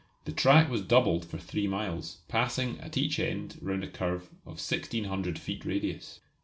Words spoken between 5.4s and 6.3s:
radius.